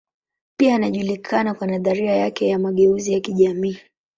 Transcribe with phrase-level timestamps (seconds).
[0.59, 3.79] Pia anajulikana kwa nadharia yake ya mageuzi ya kijamii.